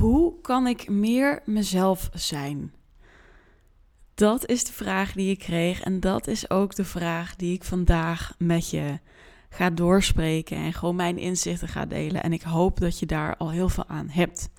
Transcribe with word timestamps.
Hoe 0.00 0.40
kan 0.40 0.66
ik 0.66 0.88
meer 0.88 1.42
mezelf 1.44 2.10
zijn? 2.14 2.72
Dat 4.14 4.46
is 4.46 4.64
de 4.64 4.72
vraag 4.72 5.12
die 5.12 5.30
ik 5.30 5.38
kreeg 5.38 5.80
en 5.80 6.00
dat 6.00 6.26
is 6.26 6.50
ook 6.50 6.74
de 6.74 6.84
vraag 6.84 7.36
die 7.36 7.54
ik 7.54 7.64
vandaag 7.64 8.34
met 8.38 8.70
je 8.70 8.98
ga 9.50 9.70
doorspreken 9.70 10.56
en 10.56 10.72
gewoon 10.72 10.96
mijn 10.96 11.18
inzichten 11.18 11.68
ga 11.68 11.86
delen. 11.86 12.22
En 12.22 12.32
ik 12.32 12.42
hoop 12.42 12.80
dat 12.80 12.98
je 12.98 13.06
daar 13.06 13.36
al 13.36 13.50
heel 13.50 13.68
veel 13.68 13.86
aan 13.86 14.08
hebt. 14.08 14.50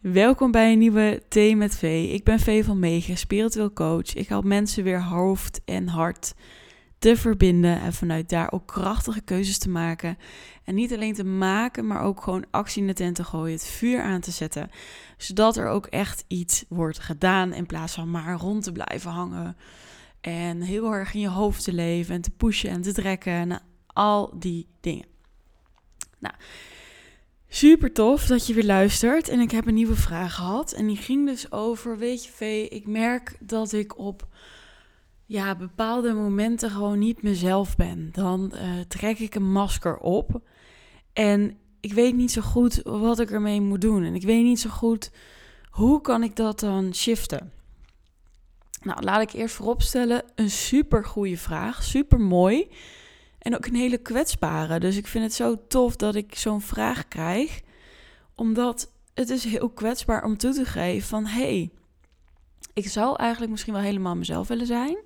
Welkom 0.00 0.50
bij 0.50 0.72
een 0.72 0.78
nieuwe 0.78 1.22
Thee 1.28 1.56
met 1.56 1.76
V. 1.76 2.08
Ik 2.12 2.24
ben 2.24 2.40
V 2.40 2.64
van 2.64 2.78
Megen, 2.78 3.16
spiritueel 3.16 3.72
coach. 3.72 4.14
Ik 4.14 4.28
help 4.28 4.44
mensen 4.44 4.84
weer 4.84 5.02
hoofd 5.02 5.60
en 5.64 5.88
hart 5.88 6.34
te 7.04 7.16
verbinden 7.16 7.80
en 7.80 7.92
vanuit 7.92 8.28
daar 8.28 8.52
ook 8.52 8.66
krachtige 8.66 9.20
keuzes 9.20 9.58
te 9.58 9.68
maken. 9.68 10.18
En 10.64 10.74
niet 10.74 10.92
alleen 10.92 11.14
te 11.14 11.24
maken, 11.24 11.86
maar 11.86 12.02
ook 12.02 12.22
gewoon 12.22 12.44
actie 12.50 12.80
in 12.80 12.86
de 12.86 12.92
tent 12.92 13.16
te 13.16 13.24
gooien, 13.24 13.52
het 13.52 13.66
vuur 13.66 14.02
aan 14.02 14.20
te 14.20 14.30
zetten, 14.30 14.70
zodat 15.16 15.56
er 15.56 15.68
ook 15.68 15.86
echt 15.86 16.24
iets 16.28 16.64
wordt 16.68 16.98
gedaan 16.98 17.52
in 17.52 17.66
plaats 17.66 17.94
van 17.94 18.10
maar 18.10 18.34
rond 18.34 18.62
te 18.62 18.72
blijven 18.72 19.10
hangen 19.10 19.56
en 20.20 20.60
heel 20.60 20.92
erg 20.92 21.14
in 21.14 21.20
je 21.20 21.28
hoofd 21.28 21.64
te 21.64 21.72
leven 21.72 22.14
en 22.14 22.20
te 22.20 22.30
pushen 22.30 22.70
en 22.70 22.82
te 22.82 22.92
trekken 22.92 23.32
en 23.32 23.62
al 23.86 24.38
die 24.38 24.68
dingen. 24.80 25.06
Nou, 26.18 26.34
super 27.48 27.92
tof 27.92 28.26
dat 28.26 28.46
je 28.46 28.54
weer 28.54 28.64
luistert 28.64 29.28
en 29.28 29.40
ik 29.40 29.50
heb 29.50 29.66
een 29.66 29.74
nieuwe 29.74 29.96
vraag 29.96 30.34
gehad 30.34 30.72
en 30.72 30.86
die 30.86 30.96
ging 30.96 31.26
dus 31.26 31.52
over, 31.52 31.98
weet 31.98 32.24
je 32.24 32.30
V, 32.30 32.66
ik 32.70 32.86
merk 32.86 33.36
dat 33.40 33.72
ik 33.72 33.98
op 33.98 34.28
ja, 35.26 35.56
bepaalde 35.56 36.12
momenten 36.12 36.70
gewoon 36.70 36.98
niet 36.98 37.22
mezelf 37.22 37.76
ben. 37.76 38.08
Dan 38.12 38.52
uh, 38.54 38.60
trek 38.88 39.18
ik 39.18 39.34
een 39.34 39.52
masker 39.52 39.96
op. 39.96 40.40
En 41.12 41.56
ik 41.80 41.92
weet 41.92 42.14
niet 42.14 42.32
zo 42.32 42.42
goed 42.42 42.80
wat 42.82 43.20
ik 43.20 43.30
ermee 43.30 43.60
moet 43.60 43.80
doen. 43.80 44.04
En 44.04 44.14
ik 44.14 44.22
weet 44.22 44.42
niet 44.42 44.60
zo 44.60 44.70
goed 44.70 45.10
hoe 45.70 46.00
kan 46.00 46.22
ik 46.22 46.36
dat 46.36 46.60
dan 46.60 46.94
shiften. 46.94 47.52
Nou, 48.82 49.02
laat 49.02 49.22
ik 49.22 49.32
eerst 49.32 49.54
vooropstellen, 49.54 50.24
een 50.34 50.50
super 50.50 51.04
goede 51.04 51.36
vraag, 51.36 51.82
super 51.82 52.20
mooi. 52.20 52.68
En 53.38 53.56
ook 53.56 53.66
een 53.66 53.74
hele 53.74 53.98
kwetsbare. 53.98 54.80
Dus 54.80 54.96
ik 54.96 55.06
vind 55.06 55.24
het 55.24 55.34
zo 55.34 55.66
tof 55.68 55.96
dat 55.96 56.14
ik 56.14 56.34
zo'n 56.34 56.60
vraag 56.60 57.08
krijg. 57.08 57.60
Omdat 58.34 58.92
het 59.14 59.30
is 59.30 59.44
heel 59.44 59.70
kwetsbaar 59.70 60.24
om 60.24 60.36
toe 60.36 60.52
te 60.52 60.64
geven 60.64 61.08
van... 61.08 61.26
hey, 61.26 61.70
ik 62.72 62.88
zou 62.88 63.16
eigenlijk 63.16 63.50
misschien 63.50 63.72
wel 63.72 63.82
helemaal 63.82 64.16
mezelf 64.16 64.48
willen 64.48 64.66
zijn... 64.66 64.96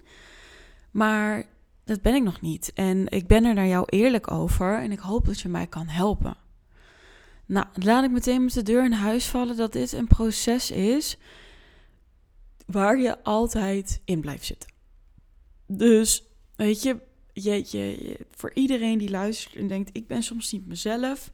Maar 0.91 1.47
dat 1.85 2.03
ben 2.03 2.15
ik 2.15 2.23
nog 2.23 2.41
niet. 2.41 2.73
En 2.75 3.09
ik 3.09 3.27
ben 3.27 3.45
er 3.45 3.55
naar 3.55 3.67
jou 3.67 3.85
eerlijk 3.89 4.31
over 4.31 4.79
en 4.79 4.93
ik 4.93 4.99
hoop 4.99 5.27
dat 5.27 5.41
je 5.41 5.49
mij 5.49 5.67
kan 5.67 5.87
helpen. 5.87 6.37
Nou, 7.47 7.67
laat 7.75 8.05
ik 8.05 8.11
meteen 8.11 8.45
met 8.45 8.53
de 8.53 8.63
deur 8.63 8.85
in 8.85 8.93
huis 8.93 9.27
vallen 9.27 9.57
dat 9.57 9.73
dit 9.73 9.93
een 9.93 10.07
proces 10.07 10.71
is 10.71 11.17
waar 12.67 12.99
je 12.99 13.23
altijd 13.23 14.01
in 14.05 14.21
blijft 14.21 14.45
zitten. 14.45 14.71
Dus, 15.67 16.25
weet 16.57 16.83
je, 16.83 17.01
je, 17.33 17.65
je, 17.71 18.17
voor 18.31 18.51
iedereen 18.55 18.99
die 18.99 19.11
luistert 19.11 19.55
en 19.55 19.69
denkt, 19.69 19.91
ik 19.93 20.07
ben 20.07 20.23
soms 20.23 20.53
niet 20.53 20.67
mezelf. 20.67 21.31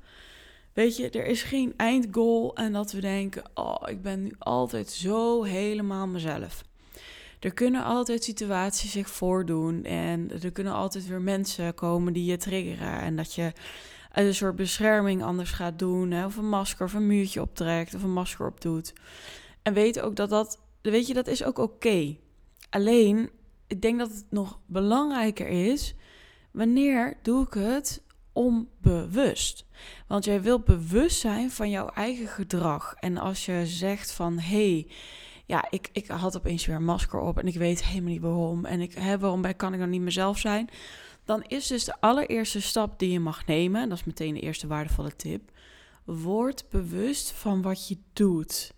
Weet 0.75 0.97
je, 0.97 1.11
er 1.11 1.27
is 1.27 1.43
geen 1.43 1.75
eindgoal 1.77 2.55
en 2.55 2.73
dat 2.73 2.93
we 2.93 3.01
denken, 3.01 3.45
oh, 3.55 3.83
ik 3.87 4.03
ben 4.03 4.23
nu 4.23 4.33
altijd 4.39 4.91
zo 4.91 5.43
helemaal 5.43 6.07
mezelf 6.07 6.63
er 7.45 7.55
kunnen 7.55 7.85
altijd 7.85 8.25
situaties 8.25 8.91
zich 8.93 9.11
voordoen 9.11 9.85
en 9.85 10.31
er 10.43 10.53
kunnen 10.53 10.73
altijd 10.73 11.07
weer 11.07 11.21
mensen 11.21 11.75
komen 11.75 12.13
die 12.13 12.25
je 12.25 12.37
triggeren 12.37 13.01
en 13.01 13.17
dat 13.17 13.35
je 13.35 13.53
een 14.13 14.35
soort 14.35 14.57
bescherming 14.57 15.23
anders 15.23 15.51
gaat 15.51 15.79
doen, 15.79 16.11
hè, 16.11 16.25
of 16.25 16.37
een 16.37 16.49
masker 16.49 16.87
of 16.87 16.95
een 16.95 17.07
muurtje 17.07 17.41
optrekt 17.41 17.95
of 17.95 18.03
een 18.03 18.13
masker 18.13 18.47
opdoet. 18.47 18.93
En 19.63 19.73
weet 19.73 20.01
ook 20.01 20.17
dat 20.17 20.31
dat, 20.31 20.61
weet 20.83 21.07
je, 21.07 21.15
dat 21.15 21.27
is 21.27 21.45
ook 21.45 21.59
oké. 21.59 22.17
Alleen, 22.71 23.31
ik 23.67 23.83
denk 23.83 23.99
dat 23.99 24.11
het 24.11 24.25
nog 24.31 24.59
belangrijker 24.67 25.47
is, 25.47 25.95
wanneer 26.51 27.17
doe 27.23 27.47
ik 27.47 27.55
het 27.55 28.03
onbewust? 28.35 29.67
Want 30.07 30.25
jij 30.25 30.43
wilt 30.43 30.65
bewust 30.65 31.21
zijn 31.21 31.51
van 31.51 31.71
jouw 31.71 31.89
eigen 31.89 32.27
gedrag. 32.27 32.95
En 32.95 33.19
als 33.19 33.45
je 33.45 33.67
zegt 33.67 34.13
van, 34.13 34.39
hé, 34.39 34.73
hey, 34.73 34.87
ja, 35.47 35.67
ik, 35.71 35.89
ik 35.93 36.07
had 36.07 36.37
opeens 36.37 36.67
weer 36.67 36.77
een 36.77 36.85
masker 36.85 37.21
op 37.21 37.39
en 37.39 37.47
ik 37.47 37.57
weet 37.57 37.85
helemaal 37.85 38.11
niet 38.11 38.21
waarom. 38.21 38.65
En 38.65 38.81
ik, 38.81 38.95
hè, 38.95 39.19
waarom 39.19 39.57
kan 39.57 39.73
ik 39.73 39.79
dan 39.79 39.91
niet 39.91 40.01
mezelf 40.01 40.39
zijn? 40.39 40.69
Dan 41.25 41.43
is 41.43 41.67
dus 41.67 41.85
de 41.85 42.01
allereerste 42.01 42.61
stap 42.61 42.99
die 42.99 43.11
je 43.11 43.21
mag 43.21 43.47
nemen, 43.47 43.83
en 43.83 43.89
dat 43.89 43.99
is 43.99 44.05
meteen 44.05 44.35
de 44.35 44.41
eerste 44.41 44.67
waardevolle 44.67 45.17
tip. 45.17 45.51
Word 46.05 46.65
bewust 46.71 47.31
van 47.31 47.63
wat 47.63 47.89
je 47.89 47.99
doet, 48.13 48.73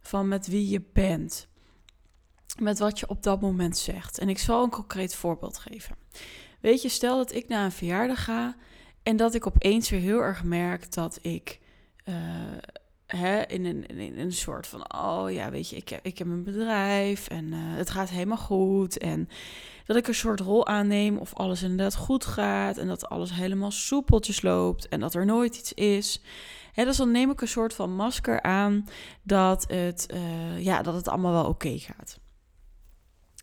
van 0.00 0.28
met 0.28 0.46
wie 0.46 0.68
je 0.68 0.82
bent, 0.92 1.48
met 2.58 2.78
wat 2.78 2.98
je 2.98 3.08
op 3.08 3.22
dat 3.22 3.40
moment 3.40 3.78
zegt. 3.78 4.18
En 4.18 4.28
ik 4.28 4.38
zal 4.38 4.64
een 4.64 4.70
concreet 4.70 5.14
voorbeeld 5.14 5.58
geven. 5.58 5.96
Weet 6.60 6.82
je, 6.82 6.88
stel 6.88 7.16
dat 7.16 7.34
ik 7.34 7.48
naar 7.48 7.64
een 7.64 7.72
verjaardag 7.72 8.24
ga 8.24 8.56
en 9.02 9.16
dat 9.16 9.34
ik 9.34 9.46
opeens 9.46 9.90
weer 9.90 10.00
heel 10.00 10.20
erg 10.20 10.44
merk 10.44 10.92
dat 10.92 11.18
ik 11.22 11.60
uh, 12.04 12.14
hè, 13.06 13.42
in, 13.42 13.64
een, 13.64 13.86
in 13.86 14.18
een 14.18 14.32
soort 14.32 14.66
van, 14.66 14.94
oh 14.94 15.30
ja, 15.30 15.50
weet 15.50 15.68
je, 15.68 15.76
ik, 15.76 15.88
heb, 15.88 16.04
ik 16.04 16.18
heb 16.18 16.26
een 16.26 16.42
bedrijf 16.42 17.28
en 17.28 17.44
uh, 17.44 17.58
het 17.60 17.90
gaat 17.90 18.08
helemaal 18.08 18.36
goed. 18.36 18.98
En 18.98 19.28
dat 19.84 19.96
ik 19.96 20.08
een 20.08 20.14
soort 20.14 20.40
rol 20.40 20.66
aanneem 20.66 21.16
of 21.16 21.34
alles 21.34 21.62
inderdaad 21.62 21.96
goed 21.96 22.24
gaat 22.24 22.76
en 22.76 22.86
dat 22.86 23.08
alles 23.08 23.32
helemaal 23.32 23.70
soepeltjes 23.70 24.42
loopt 24.42 24.88
en 24.88 25.00
dat 25.00 25.14
er 25.14 25.26
nooit 25.26 25.56
iets 25.56 25.72
is. 25.72 26.22
Hè, 26.72 26.84
dus 26.84 26.96
dan 26.96 27.10
neem 27.10 27.30
ik 27.30 27.40
een 27.40 27.48
soort 27.48 27.74
van 27.74 27.94
masker 27.94 28.42
aan 28.42 28.86
dat 29.22 29.64
het, 29.68 30.06
uh, 30.14 30.64
ja, 30.64 30.82
dat 30.82 30.94
het 30.94 31.08
allemaal 31.08 31.32
wel 31.32 31.46
oké 31.46 31.78
gaat. 31.78 32.18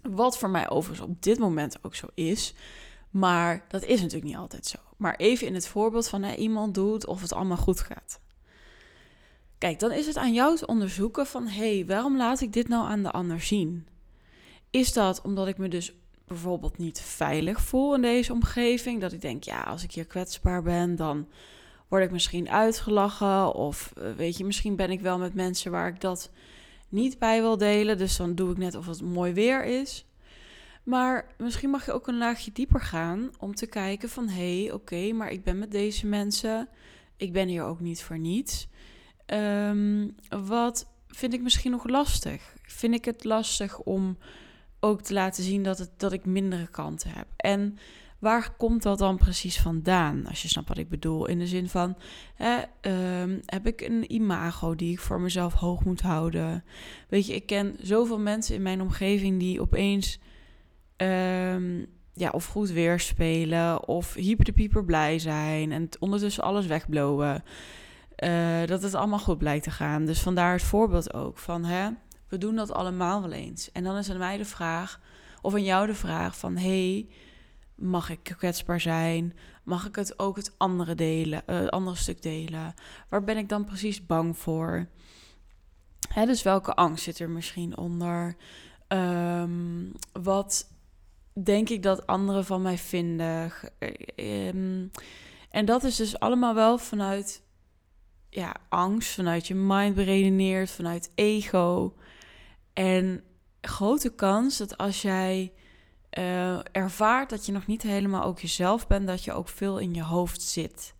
Wat 0.01 0.37
voor 0.37 0.49
mij 0.49 0.69
overigens 0.69 1.09
op 1.09 1.21
dit 1.21 1.39
moment 1.39 1.77
ook 1.81 1.95
zo 1.95 2.07
is. 2.13 2.53
Maar 3.17 3.65
dat 3.67 3.83
is 3.83 4.01
natuurlijk 4.01 4.27
niet 4.27 4.35
altijd 4.35 4.65
zo. 4.65 4.77
Maar 4.97 5.15
even 5.15 5.47
in 5.47 5.53
het 5.53 5.67
voorbeeld 5.67 6.07
van 6.07 6.23
iemand 6.23 6.73
doet 6.73 7.05
of 7.05 7.21
het 7.21 7.33
allemaal 7.33 7.57
goed 7.57 7.79
gaat. 7.79 8.19
Kijk, 9.57 9.79
dan 9.79 9.91
is 9.91 10.07
het 10.07 10.17
aan 10.17 10.33
jou 10.33 10.57
te 10.57 10.65
onderzoeken 10.65 11.25
van 11.25 11.47
hé, 11.47 11.75
hey, 11.75 11.85
waarom 11.85 12.17
laat 12.17 12.41
ik 12.41 12.53
dit 12.53 12.67
nou 12.67 12.87
aan 12.87 13.03
de 13.03 13.11
ander 13.11 13.41
zien? 13.41 13.87
Is 14.69 14.93
dat 14.93 15.21
omdat 15.21 15.47
ik 15.47 15.57
me 15.57 15.67
dus 15.67 15.93
bijvoorbeeld 16.27 16.77
niet 16.77 17.01
veilig 17.01 17.61
voel 17.61 17.95
in 17.95 18.01
deze 18.01 18.33
omgeving? 18.33 19.01
Dat 19.01 19.11
ik 19.11 19.21
denk, 19.21 19.43
ja, 19.43 19.61
als 19.61 19.83
ik 19.83 19.91
hier 19.91 20.05
kwetsbaar 20.05 20.63
ben, 20.63 20.95
dan 20.95 21.27
word 21.87 22.03
ik 22.03 22.11
misschien 22.11 22.49
uitgelachen. 22.49 23.53
Of 23.53 23.91
eh, 23.97 24.11
weet 24.11 24.37
je, 24.37 24.45
misschien 24.45 24.75
ben 24.75 24.91
ik 24.91 25.01
wel 25.01 25.17
met 25.17 25.33
mensen 25.33 25.71
waar 25.71 25.87
ik 25.87 26.01
dat 26.01 26.31
niet 26.89 27.19
bij 27.19 27.41
wil 27.41 27.57
delen. 27.57 27.97
Dus 27.97 28.17
dan 28.17 28.35
doe 28.35 28.51
ik 28.51 28.57
net 28.57 28.75
of 28.75 28.85
het 28.85 29.01
mooi 29.01 29.33
weer 29.33 29.63
is. 29.63 30.05
Maar 30.85 31.33
misschien 31.37 31.69
mag 31.69 31.85
je 31.85 31.91
ook 31.91 32.07
een 32.07 32.17
laagje 32.17 32.51
dieper 32.51 32.81
gaan 32.81 33.29
om 33.39 33.55
te 33.55 33.65
kijken 33.65 34.09
van 34.09 34.27
hé, 34.27 34.61
hey, 34.61 34.71
oké, 34.71 35.11
maar 35.11 35.31
ik 35.31 35.43
ben 35.43 35.59
met 35.59 35.71
deze 35.71 36.07
mensen. 36.07 36.69
Ik 37.17 37.33
ben 37.33 37.47
hier 37.47 37.63
ook 37.63 37.79
niet 37.79 38.03
voor 38.03 38.19
niets. 38.19 38.67
Um, 39.33 40.15
wat 40.29 40.91
vind 41.07 41.33
ik 41.33 41.41
misschien 41.41 41.71
nog 41.71 41.87
lastig? 41.87 42.55
Vind 42.61 42.93
ik 42.93 43.05
het 43.05 43.23
lastig 43.23 43.79
om 43.79 44.17
ook 44.79 45.01
te 45.01 45.13
laten 45.13 45.43
zien 45.43 45.63
dat, 45.63 45.77
het, 45.77 45.91
dat 45.97 46.11
ik 46.11 46.25
mindere 46.25 46.67
kanten 46.67 47.09
heb? 47.09 47.27
En 47.37 47.77
waar 48.19 48.55
komt 48.55 48.83
dat 48.83 48.97
dan 48.97 49.17
precies 49.17 49.61
vandaan? 49.61 50.27
Als 50.27 50.41
je 50.41 50.47
snapt 50.47 50.67
wat 50.67 50.77
ik 50.77 50.89
bedoel. 50.89 51.25
In 51.25 51.39
de 51.39 51.47
zin 51.47 51.69
van, 51.69 51.97
hè, 52.35 52.61
um, 53.21 53.41
heb 53.45 53.67
ik 53.67 53.81
een 53.81 54.13
imago 54.13 54.75
die 54.75 54.91
ik 54.91 54.99
voor 54.99 55.21
mezelf 55.21 55.53
hoog 55.53 55.83
moet 55.83 56.01
houden? 56.01 56.63
Weet 57.09 57.27
je, 57.27 57.35
ik 57.35 57.45
ken 57.45 57.75
zoveel 57.81 58.19
mensen 58.19 58.55
in 58.55 58.61
mijn 58.61 58.81
omgeving 58.81 59.39
die 59.39 59.61
opeens... 59.61 60.19
Um, 60.97 61.85
ja, 62.13 62.29
of 62.29 62.45
goed 62.45 62.69
weer 62.69 62.99
spelen, 62.99 63.87
of 63.87 64.13
hyper 64.13 64.45
de 64.45 64.53
pieper 64.53 64.85
blij 64.85 65.19
zijn 65.19 65.71
en 65.71 65.89
ondertussen 65.99 66.43
alles 66.43 66.65
wegblowen. 66.65 67.43
Uh, 68.23 68.65
dat 68.65 68.81
het 68.81 68.93
allemaal 68.93 69.19
goed 69.19 69.37
blijkt 69.37 69.63
te 69.63 69.71
gaan. 69.71 70.05
Dus 70.05 70.21
vandaar 70.21 70.53
het 70.53 70.63
voorbeeld 70.63 71.13
ook 71.13 71.37
van, 71.37 71.63
hè, 71.63 71.89
we 72.27 72.37
doen 72.37 72.55
dat 72.55 72.71
allemaal 72.71 73.21
wel 73.21 73.31
eens. 73.31 73.71
En 73.71 73.83
dan 73.83 73.97
is 73.97 74.09
aan 74.09 74.17
mij 74.17 74.37
de 74.37 74.45
vraag, 74.45 74.99
of 75.41 75.53
aan 75.53 75.63
jou 75.63 75.87
de 75.87 75.95
vraag 75.95 76.37
van, 76.37 76.57
hey, 76.57 77.07
mag 77.75 78.09
ik 78.09 78.33
kwetsbaar 78.37 78.81
zijn? 78.81 79.33
Mag 79.63 79.87
ik 79.87 79.95
het 79.95 80.19
ook 80.19 80.35
het 80.35 80.53
andere 80.57 80.95
delen, 80.95 81.41
uh, 81.47 81.67
andere 81.67 81.95
stuk 81.95 82.21
delen? 82.21 82.73
Waar 83.09 83.23
ben 83.23 83.37
ik 83.37 83.49
dan 83.49 83.65
precies 83.65 84.05
bang 84.05 84.37
voor? 84.37 84.87
Hè, 86.09 86.25
dus 86.25 86.43
welke 86.43 86.73
angst 86.73 87.03
zit 87.03 87.19
er 87.19 87.29
misschien 87.29 87.77
onder? 87.77 88.35
Um, 88.87 89.91
wat 90.11 90.73
denk 91.43 91.69
ik 91.69 91.83
dat 91.83 92.07
anderen 92.07 92.45
van 92.45 92.61
mij 92.61 92.77
vinden? 92.77 93.51
Um, 94.15 94.91
en 95.49 95.65
dat 95.65 95.83
is 95.83 95.95
dus 95.95 96.19
allemaal 96.19 96.53
wel 96.53 96.77
vanuit 96.77 97.43
ja, 98.29 98.55
angst, 98.69 99.13
vanuit 99.13 99.47
je 99.47 99.55
mind 99.55 99.95
beredeneerd, 99.95 100.71
vanuit 100.71 101.11
ego. 101.15 101.95
En 102.73 103.23
grote 103.61 104.15
kans 104.15 104.57
dat 104.57 104.77
als 104.77 105.01
jij 105.01 105.53
uh, 106.17 106.59
ervaart 106.71 107.29
dat 107.29 107.45
je 107.45 107.51
nog 107.51 107.67
niet 107.67 107.81
helemaal 107.81 108.23
ook 108.23 108.39
jezelf 108.39 108.87
bent, 108.87 109.07
dat 109.07 109.23
je 109.23 109.33
ook 109.33 109.49
veel 109.49 109.77
in 109.77 109.93
je 109.93 110.03
hoofd 110.03 110.41
zit. 110.41 110.95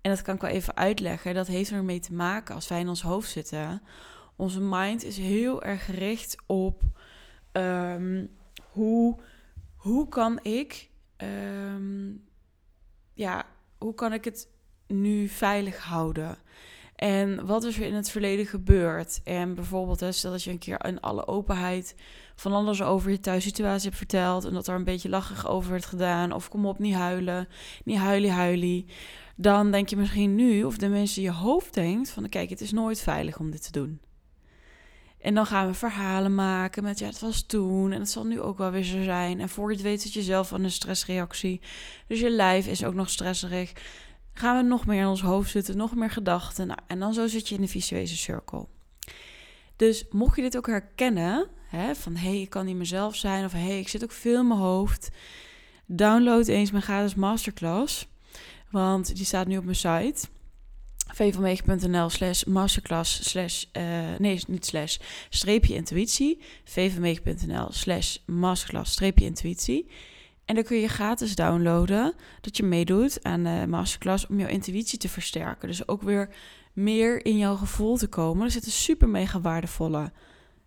En 0.00 0.10
dat 0.10 0.22
kan 0.22 0.34
ik 0.34 0.40
wel 0.40 0.50
even 0.50 0.76
uitleggen. 0.76 1.34
Dat 1.34 1.46
heeft 1.46 1.70
ermee 1.70 2.00
te 2.00 2.12
maken 2.12 2.54
als 2.54 2.68
wij 2.68 2.80
in 2.80 2.88
ons 2.88 3.02
hoofd 3.02 3.30
zitten. 3.30 3.82
Onze 4.36 4.60
mind 4.60 5.04
is 5.04 5.16
heel 5.16 5.62
erg 5.62 5.84
gericht 5.84 6.36
op 6.46 6.82
ehm, 7.52 8.26
hoe, 8.70 9.20
hoe 9.86 10.08
kan 10.08 10.38
ik, 10.42 10.90
ehm, 11.16 12.10
ja, 13.14 13.46
hoe 13.78 13.94
kan 13.94 14.12
ik 14.12 14.24
het 14.24 14.48
nu 14.86 15.28
veilig 15.28 15.78
houden? 15.84 16.38
En 16.96 17.46
wat 17.46 17.64
is 17.64 17.78
er 17.78 17.86
in 17.86 17.94
het 17.94 18.10
verleden 18.10 18.46
gebeurd? 18.46 19.20
En 19.24 19.54
bijvoorbeeld, 19.54 20.14
stel 20.14 20.30
dat 20.30 20.42
je 20.42 20.50
een 20.50 20.58
keer 20.58 20.84
in 20.84 21.00
alle 21.00 21.26
openheid 21.26 21.94
van 22.34 22.52
alles 22.52 22.82
over 22.82 23.10
je 23.10 23.20
thuissituatie 23.20 23.84
hebt 23.84 23.96
verteld. 23.96 24.44
En 24.44 24.52
dat 24.52 24.66
er 24.66 24.74
een 24.74 24.84
beetje 24.84 25.08
lachig 25.08 25.48
over 25.48 25.70
werd 25.70 25.86
gedaan. 25.86 26.32
Of 26.32 26.48
kom 26.48 26.66
op, 26.66 26.78
niet 26.78 26.94
huilen. 26.94 27.48
Niet 27.84 27.98
huilie, 27.98 28.30
huilie. 28.30 28.86
Dan 29.36 29.70
denk 29.70 29.88
je 29.88 29.96
misschien 29.96 30.34
nu, 30.34 30.64
of 30.64 30.76
de 30.76 30.88
mensen 30.88 31.22
in 31.22 31.28
je 31.28 31.34
hoofd 31.36 31.74
denkt: 31.74 32.10
van 32.10 32.28
kijk, 32.28 32.50
het 32.50 32.60
is 32.60 32.72
nooit 32.72 33.00
veilig 33.00 33.38
om 33.38 33.50
dit 33.50 33.62
te 33.62 33.72
doen. 33.72 34.00
En 35.26 35.34
dan 35.34 35.46
gaan 35.46 35.66
we 35.66 35.74
verhalen 35.74 36.34
maken 36.34 36.82
met 36.82 36.98
ja, 36.98 37.06
het 37.06 37.20
was 37.20 37.42
toen 37.42 37.92
en 37.92 38.00
het 38.00 38.10
zal 38.10 38.24
nu 38.24 38.40
ook 38.40 38.58
wel 38.58 38.70
weer 38.70 38.82
zo 38.82 39.02
zijn. 39.02 39.40
En 39.40 39.48
voor 39.48 39.70
je 39.70 39.76
het 39.76 39.84
weet 39.84 40.02
zit 40.02 40.12
je 40.12 40.22
zelf 40.22 40.48
van 40.48 40.64
een 40.64 40.70
stressreactie. 40.70 41.60
Dus 42.06 42.20
je 42.20 42.30
lijf 42.30 42.66
is 42.66 42.84
ook 42.84 42.94
nog 42.94 43.10
stresserig 43.10 43.72
gaan 44.38 44.56
we 44.56 44.62
nog 44.62 44.86
meer 44.86 45.00
in 45.00 45.06
ons 45.06 45.22
hoofd 45.22 45.50
zitten, 45.50 45.76
nog 45.76 45.94
meer 45.94 46.10
gedachten. 46.10 46.66
Nou, 46.66 46.78
en 46.86 46.98
dan 46.98 47.14
zo 47.14 47.26
zit 47.26 47.48
je 47.48 47.54
in 47.54 47.60
de 47.60 47.68
visuele 47.68 48.06
cirkel. 48.06 48.68
Dus 49.76 50.04
mocht 50.10 50.36
je 50.36 50.42
dit 50.42 50.56
ook 50.56 50.66
herkennen, 50.66 51.46
hè, 51.68 51.94
van 51.94 52.16
hé, 52.16 52.28
hey, 52.28 52.40
ik 52.40 52.50
kan 52.50 52.66
niet 52.66 52.76
mezelf 52.76 53.16
zijn, 53.16 53.44
of 53.44 53.52
hé, 53.52 53.58
hey, 53.58 53.78
ik 53.78 53.88
zit 53.88 54.04
ook 54.04 54.12
veel 54.12 54.40
in 54.40 54.48
mijn 54.48 54.60
hoofd, 54.60 55.08
download 55.86 56.46
eens 56.46 56.70
mijn 56.70 56.82
gratis 56.82 57.14
masterclass. 57.14 58.08
Want 58.70 59.16
die 59.16 59.24
staat 59.24 59.46
nu 59.46 59.56
op 59.56 59.64
mijn 59.64 59.76
site 59.76 60.28
vvmege.nl 61.06 62.08
slash 62.08 62.44
masterclass 62.44 63.28
slash, 63.30 63.64
uh, 63.72 63.82
nee, 64.18 64.40
niet 64.46 64.66
slash, 64.66 64.96
streepje 65.28 65.74
intuïtie. 65.74 66.42
vvmege.nl 66.64 67.66
slash 67.70 68.16
masterclass 68.26 68.92
streepje 68.92 69.24
intuïtie. 69.24 69.90
En 70.44 70.54
dan 70.54 70.64
kun 70.64 70.76
je 70.76 70.88
gratis 70.88 71.34
downloaden 71.34 72.14
dat 72.40 72.56
je 72.56 72.62
meedoet 72.62 73.22
aan 73.22 73.42
de 73.42 73.64
masterclass 73.68 74.26
om 74.26 74.38
jouw 74.38 74.48
intuïtie 74.48 74.98
te 74.98 75.08
versterken. 75.08 75.68
Dus 75.68 75.88
ook 75.88 76.02
weer 76.02 76.34
meer 76.72 77.24
in 77.24 77.38
jouw 77.38 77.56
gevoel 77.56 77.96
te 77.96 78.06
komen. 78.06 78.44
Er 78.44 78.50
zit 78.50 78.66
een 78.66 78.72
super 78.72 79.08
mega 79.08 79.40
waardevolle, 79.40 80.12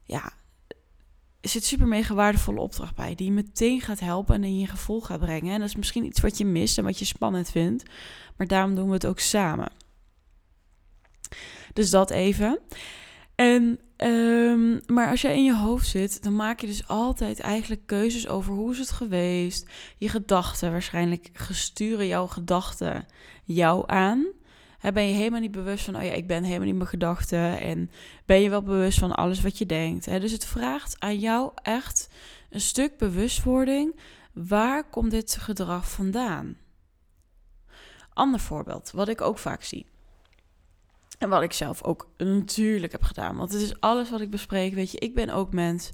ja, 0.04 0.34
er 1.42 1.50
zit 1.50 1.64
super 1.64 1.88
mega 1.88 2.14
waardevolle 2.14 2.60
opdracht 2.60 2.96
bij 2.96 3.16
die 3.16 3.26
je 3.26 3.32
meteen 3.32 3.82
gaat 3.82 4.00
helpen 4.00 4.36
en 4.36 4.44
in 4.44 4.60
je 4.60 4.68
gevoel 4.68 5.02
gaat 5.02 5.20
brengen. 5.20 5.54
En 5.54 5.60
dat 5.60 5.68
is 5.68 5.76
misschien 5.76 6.06
iets 6.06 6.20
wat 6.20 6.38
je 6.38 6.46
mist 6.46 6.78
en 6.78 6.84
wat 6.84 7.00
je 7.00 7.06
spannend 7.06 7.50
vindt, 7.50 7.84
maar 8.38 8.48
daarom 8.48 8.76
doen 8.76 8.88
we 8.88 8.94
het 8.94 9.06
ook 9.06 9.20
samen. 9.20 9.72
Dus 11.74 11.90
dat 11.90 12.12
even. 12.12 12.60
En, 13.36 13.80
um, 13.98 14.80
maar 14.88 15.10
als 15.10 15.22
jij 15.22 15.36
in 15.36 15.44
je 15.44 15.56
hoofd 15.56 15.88
zit, 15.88 16.24
dan 16.24 16.36
maak 16.36 16.60
je 16.60 16.68
dus 16.68 16.88
altijd 16.88 17.40
eigenlijk 17.40 17.82
keuzes 17.86 18.28
over 18.28 18.54
hoe 18.54 18.72
is 18.72 18.78
het 18.78 18.92
geweest. 18.92 19.70
Je 19.98 20.10
gedachten, 20.10 20.72
waarschijnlijk 20.72 21.30
gesturen 21.34 22.08
jouw 22.08 22.28
gedachten 22.28 23.06
jou 23.44 23.84
aan. 23.88 24.28
ben 24.94 25.08
je 25.08 25.14
helemaal 25.14 25.40
niet 25.40 25.52
bewust 25.52 25.86
van, 25.86 25.96
oh 25.96 26.04
ja, 26.04 26.12
ik 26.12 26.28
ben 26.28 26.44
helemaal 26.44 26.66
niet 26.68 26.76
mijn 26.76 26.90
gedachten. 26.90 27.60
En 27.60 27.92
ben 28.26 28.42
je 28.42 28.50
wel 28.50 28.64
bewust 28.64 29.00
van 29.00 29.16
alles 29.16 29.42
wat 29.42 29.58
je 29.58 29.66
denkt. 29.66 30.06
Dus 30.06 30.32
het 30.32 30.46
vraagt 30.46 31.00
aan 31.00 31.20
jou 31.20 31.52
echt 31.62 32.10
een 32.50 32.62
stuk 32.62 32.98
bewustwording. 32.98 34.00
Waar 34.34 34.90
komt 34.90 35.12
dit 35.12 35.38
gedrag 35.40 35.90
vandaan? 35.92 36.58
Ander 38.14 38.40
voorbeeld, 38.40 38.92
wat 38.92 39.08
ik 39.08 39.22
ook 39.22 39.38
vaak 39.38 39.64
zie. 39.64 39.86
En 41.20 41.30
wat 41.30 41.42
ik 41.42 41.54
zelf 41.54 41.84
ook 41.84 42.10
natuurlijk 42.18 42.92
heb 42.92 43.04
gedaan. 43.04 43.36
Want 43.38 43.52
het 43.52 43.62
is 43.62 43.80
alles 43.80 44.10
wat 44.10 44.22
ik 44.22 44.30
bespreek. 44.30 44.74
Weet 44.74 44.92
je, 44.92 45.00
ik 45.00 45.16
ben 45.16 45.30
ook 45.30 45.54
mens. 45.54 45.92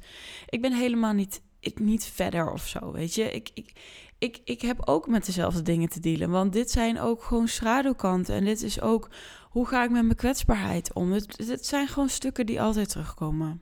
Ik 0.50 0.62
ben 0.62 0.74
helemaal 0.74 1.14
niet, 1.14 1.42
niet 1.76 2.06
verder 2.06 2.52
of 2.52 2.68
zo. 2.68 2.92
Weet 2.92 3.16
je, 3.16 3.32
ik, 3.32 3.50
ik, 3.54 3.74
ik, 4.18 4.42
ik 4.44 4.62
heb 4.62 4.88
ook 4.88 5.08
met 5.08 5.26
dezelfde 5.26 5.62
dingen 5.62 5.90
te 5.90 6.00
dealen. 6.00 6.30
Want 6.30 6.54
dit 6.54 6.72
zijn 6.72 7.00
ook 7.00 7.24
gewoon 7.24 7.48
schaduwkanten. 7.48 8.36
En 8.36 8.46
dit 8.46 8.62
is 8.62 8.82
ook 8.82 9.10
hoe 9.50 9.68
ga 9.68 9.84
ik 9.84 9.90
met 9.90 10.04
mijn 10.04 10.16
kwetsbaarheid 10.16 10.94
om. 10.94 11.12
Het, 11.12 11.48
het 11.48 11.66
zijn 11.66 11.88
gewoon 11.88 12.10
stukken 12.10 12.46
die 12.46 12.62
altijd 12.62 12.90
terugkomen. 12.90 13.62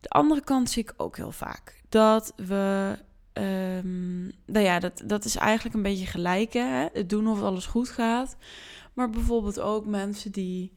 De 0.00 0.08
andere 0.08 0.40
kant 0.40 0.70
zie 0.70 0.82
ik 0.82 0.94
ook 0.96 1.16
heel 1.16 1.32
vaak. 1.32 1.80
Dat 1.88 2.32
we 2.36 2.98
Um, 3.38 4.32
nou 4.46 4.64
ja, 4.64 4.78
dat, 4.78 5.02
dat 5.04 5.24
is 5.24 5.36
eigenlijk 5.36 5.74
een 5.74 5.82
beetje 5.82 6.06
gelijk. 6.06 6.52
Hè? 6.52 6.86
Het 6.92 7.10
doen 7.10 7.28
of 7.28 7.42
alles 7.42 7.66
goed 7.66 7.88
gaat. 7.88 8.36
Maar 8.94 9.10
bijvoorbeeld 9.10 9.60
ook 9.60 9.86
mensen 9.86 10.32
die 10.32 10.72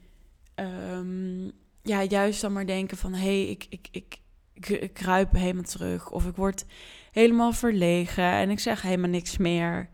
um, 0.56 1.52
ja, 1.84 2.04
juist 2.04 2.42
dan 2.42 2.54
maar 2.54 2.66
denken 2.66 2.98
van... 2.98 3.14
hé, 3.14 3.20
hey, 3.20 3.50
ik, 3.50 3.66
ik, 3.70 3.88
ik, 3.92 4.20
ik, 4.54 4.94
kruip 4.94 5.32
helemaal 5.32 5.64
terug. 5.64 6.12
Of 6.12 6.26
ik 6.26 6.36
word 6.36 6.66
helemaal 7.12 7.52
verlegen 7.52 8.24
en 8.24 8.50
ik 8.50 8.60
zeg 8.60 8.82
helemaal 8.82 9.10
niks 9.10 9.38
meer. 9.38 9.90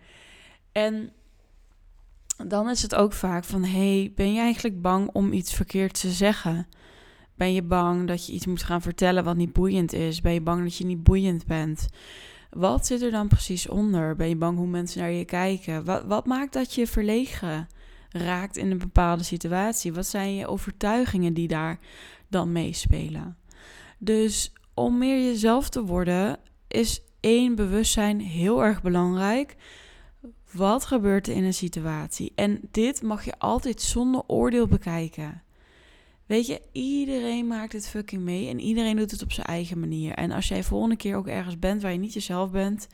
En 0.72 1.12
dan 2.48 2.70
is 2.70 2.82
het 2.82 2.96
ook 2.96 3.14
vaak 3.14 3.44
van... 3.44 3.64
hé, 3.64 4.00
hey, 4.00 4.12
ben 4.16 4.34
je 4.34 4.40
eigenlijk 4.40 4.82
bang 4.82 5.10
om 5.14 5.34
iets 5.34 5.54
verkeerd 5.54 6.00
te 6.00 6.10
zeggen? 6.10 6.68
Ben 7.36 7.54
je 7.54 7.64
bang 7.64 8.08
dat 8.08 8.26
je 8.26 8.34
iets 8.34 8.46
moet 8.46 8.64
gaan 8.64 8.82
vertellen 8.82 9.24
wat 9.24 9.36
niet 9.36 9.54
boeiend 9.54 9.94
is? 9.94 10.22
Ben 10.22 10.34
je 10.34 10.42
bang 10.42 10.64
dat 10.64 10.78
je 10.78 10.86
niet 10.86 11.04
boeiend 11.04 11.46
bent? 11.46 11.88
Wat 12.56 12.86
zit 12.86 13.02
er 13.02 13.12
dan 13.12 13.28
precies 13.28 13.68
onder? 13.68 14.16
Ben 14.16 14.30
je 14.30 14.36
bang 14.36 14.58
hoe 14.58 14.68
mensen 14.68 15.00
naar 15.00 15.12
je 15.12 15.26
kijken? 15.26 16.08
Wat, 16.08 16.26
maakt 16.26 16.54
dat 16.54 16.74
je 16.74 16.88
verlegen 16.88 17.68
raakt 18.10 18.58
in 18.58 18.72
een 18.72 18.78
bepaalde 18.78 19.24
situatie? 19.24 19.94
Wat 19.94 20.06
zijn 20.06 20.36
je 20.36 20.48
overtuigingen 20.48 21.34
die 21.34 21.48
daar 21.48 21.80
dan 22.28 22.52
meespelen? 22.52 23.38
Dus 23.98 24.54
om 24.74 24.98
meer 24.98 25.26
jezelf 25.26 25.70
te 25.70 25.84
worden, 25.84 26.40
is 26.68 27.02
één 27.20 27.56
bewustzijn 27.56 28.20
heel 28.20 28.64
erg 28.64 28.82
belangrijk. 28.82 29.56
Wat 30.52 30.86
gebeurt 30.86 31.28
er 31.28 31.36
in 31.36 31.44
een 31.44 31.54
situatie? 31.54 32.32
En 32.36 32.60
dit 32.72 33.02
mag 33.02 33.26
je 33.26 33.40
altijd 33.40 33.82
zonder 33.82 34.24
oordeel 34.28 34.68
bekijken. 34.68 35.44
Weet 36.26 36.48
je, 36.48 36.62
iedereen 36.72 37.48
maakt 37.48 37.74
het 37.74 37.88
fucking 37.88 38.22
mee 38.22 38.50
en 38.50 38.60
iedereen 38.60 38.96
doet 38.96 39.12
het 39.12 39.22
op 39.22 39.32
zijn 39.32 39.48
eigen 39.48 39.80
manier. 39.80 40.14
En 40.14 40.32
als 40.32 40.48
jij 40.48 40.64
volgende 40.64 40.96
keer 40.96 41.16
ook 41.16 41.28
ergens 41.28 41.60
bent 41.60 41.82
waar 41.82 41.92
je 41.92 41.98
niet 41.98 42.14
jezelf 42.14 42.52
bent, 42.52 42.88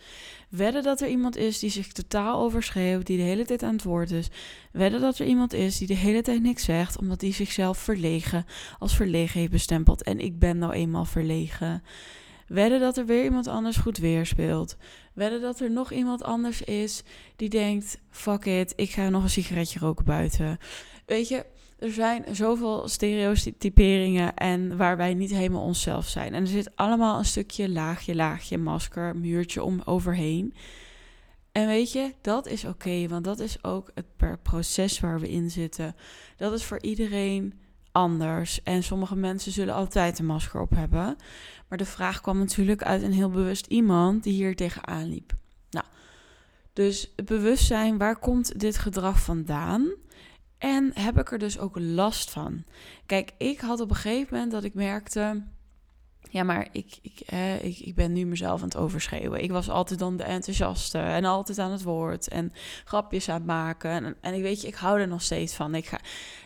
wedden 0.50 0.84
dat 0.84 1.02
er 1.02 1.08
iemand 1.08 1.38
is 1.38 1.60
die 1.60 1.70
zich 1.70 1.88
totaal 1.88 2.42
overschreeuwt, 2.42 3.06
die 3.06 3.18
de 3.18 3.24
hele 3.24 3.46
tijd 3.46 3.64
aan 3.64 3.74
het 3.74 3.84
woord 3.84 4.12
is. 4.12 4.30
Wedden 4.72 5.02
dat 5.02 5.20
er 5.20 5.26
iemand 5.26 5.54
is 5.54 5.78
die 5.78 5.88
de 5.88 5.94
hele 5.94 6.22
tijd 6.22 6.42
niks 6.42 6.64
zegt, 6.64 7.00
omdat 7.00 7.22
hij 7.22 7.32
zichzelf 7.32 7.78
verlegen 7.78 8.46
als 8.80 8.96
verlegen 8.96 9.40
heeft 9.40 9.52
bestempeld. 9.52 10.04
En 10.04 10.20
ik 10.20 10.40
ben 10.40 10.58
nou 10.58 10.74
eenmaal 10.74 11.06
verlegen. 11.06 11.84
Wedden 12.48 12.80
dat 12.80 12.98
er 12.98 13.06
weer 13.06 13.24
iemand 13.24 13.48
anders 13.48 13.78
goed 13.78 13.98
weerspeelt. 13.98 14.78
Wedden 15.14 15.42
dat 15.42 15.60
er 15.60 15.72
nog 15.72 15.92
iemand 15.92 16.24
anders 16.24 16.62
is 16.62 17.04
die 17.36 17.50
denkt: 17.50 18.00
fuck 18.10 18.46
it, 18.46 18.74
ik 18.76 18.90
ga 18.90 19.10
nog 19.10 19.24
een 19.24 19.30
sigaretje 19.30 19.80
roken 19.80 20.06
buiten. 20.06 20.58
Weet 21.06 21.28
je, 21.28 21.46
er 21.82 21.92
zijn 21.92 22.26
zoveel 22.32 22.88
stereotyperingen 22.88 24.36
en 24.36 24.78
waar 24.78 24.98
wij 24.98 25.14
niet 25.14 25.32
helemaal 25.32 25.64
onszelf 25.64 26.08
zijn. 26.08 26.34
En 26.34 26.42
er 26.42 26.48
zit 26.48 26.76
allemaal 26.76 27.18
een 27.18 27.26
stukje 27.26 27.70
laagje, 27.70 28.16
laagje, 28.16 28.58
masker, 28.58 29.18
muurtje 29.18 29.64
om 29.64 29.82
overheen. 29.86 30.54
En 31.52 31.68
weet 31.68 31.92
je, 31.92 32.14
dat 32.22 32.48
is 32.48 32.66
oké, 32.66 33.08
want 33.08 33.24
dat 33.24 33.40
is 33.40 33.64
ook 33.64 33.92
het 33.94 34.42
proces 34.42 35.00
waar 35.00 35.20
we 35.20 35.30
in 35.30 35.52
zitten. 35.52 35.96
Dat 36.38 36.54
is 36.54 36.64
voor 36.64 36.82
iedereen 36.82 37.54
anders. 37.92 38.64
En 38.64 38.84
sommige 38.84 39.16
mensen 39.16 39.52
zullen 39.52 39.74
altijd 39.74 40.20
een 40.20 40.26
masker 40.26 40.62
op 40.62 40.72
hebben. 40.72 41.16
Maar 41.68 41.78
de 41.78 41.86
vraag 41.86 42.22
kwam 42.22 42.38
natuurlijk 42.38 42.84
uit 42.84 43.02
een 43.02 43.14
heel 43.14 43.30
bewust 43.30 43.66
iemand 43.66 44.24
die 44.24 44.34
hier 44.34 44.56
tegenaan 44.56 45.10
liep. 45.10 45.34
Nou, 45.70 45.86
dus 46.74 47.14
het 47.16 47.26
bewustzijn, 47.26 47.98
waar 47.98 48.20
komt 48.20 48.60
dit 48.60 48.78
gedrag 48.78 49.22
vandaan? 49.22 49.92
En 50.62 50.92
heb 50.94 51.20
ik 51.20 51.32
er 51.32 51.38
dus 51.38 51.60
ook 51.60 51.80
last 51.80 52.32
van. 52.32 52.64
Kijk, 53.06 53.32
ik 53.38 53.60
had 53.60 53.80
op 53.80 53.90
een 53.90 53.96
gegeven 53.96 54.34
moment 54.34 54.52
dat 54.52 54.64
ik 54.64 54.74
merkte. 54.74 55.44
Ja, 56.30 56.44
maar 56.44 56.68
ik, 56.72 57.00
ik, 57.02 57.20
ik, 57.62 57.80
ik 57.80 57.96
ben 57.96 58.14
nu 58.14 58.26
mezelf 58.26 58.62
aan 58.62 58.68
het 58.68 58.78
overschreeuwen. 58.78 59.44
Ik 59.44 59.52
was 59.52 59.70
altijd 59.70 60.00
dan 60.00 60.18
de 60.18 60.24
enthousiaste 60.24 60.98
en 60.98 61.26
altijd 61.26 61.60
aan 61.60 61.72
het 61.72 61.84
woord 61.84 62.28
en 62.28 62.54
grapjes 62.86 63.30
aan 63.30 63.36
het 63.36 63.46
maken. 63.46 63.92
En, 63.92 64.16
en 64.22 64.34
ik 64.34 64.42
weet 64.42 64.62
je, 64.62 64.68
ik 64.68 64.76
hou 64.76 65.00
er 65.00 65.08
nog 65.08 65.22
steeds 65.22 65.54
van. 65.54 65.76
Ik 65.76 65.86
ga, 65.86 66.00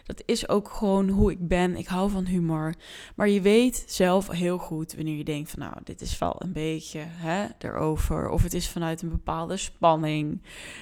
dat 0.03 0.23
is 0.25 0.49
ook 0.49 0.69
gewoon 0.69 1.09
hoe 1.09 1.31
ik 1.31 1.47
ben. 1.47 1.75
Ik 1.75 1.87
hou 1.87 2.09
van 2.09 2.25
humor. 2.25 2.73
Maar 3.15 3.29
je 3.29 3.41
weet 3.41 3.83
zelf 3.87 4.29
heel 4.29 4.57
goed 4.57 4.95
wanneer 4.95 5.17
je 5.17 5.23
denkt 5.23 5.49
van 5.49 5.59
nou, 5.59 5.73
dit 5.83 6.01
is 6.01 6.17
wel 6.17 6.35
een 6.37 6.53
beetje 6.53 7.03
hè, 7.05 7.45
erover. 7.59 8.29
Of 8.29 8.43
het 8.43 8.53
is 8.53 8.69
vanuit 8.69 9.01
een 9.01 9.09
bepaalde 9.09 9.57
spanning. 9.57 10.41